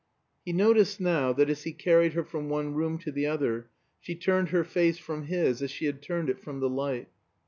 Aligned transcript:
He 0.43 0.51
noticed 0.51 0.99
now 0.99 1.31
that, 1.33 1.47
as 1.47 1.61
he 1.61 1.73
carried 1.73 2.13
her 2.13 2.23
from 2.23 2.49
one 2.49 2.73
room 2.73 2.97
to 2.97 3.11
the 3.11 3.27
other, 3.27 3.69
she 3.99 4.15
turned 4.15 4.49
her 4.49 4.63
face 4.63 4.97
from 4.97 5.27
his, 5.27 5.61
as 5.61 5.69
she 5.69 5.85
had 5.85 6.01
turned 6.01 6.27
it 6.27 6.39
from 6.39 6.59
the 6.59 6.69
light. 6.71 7.09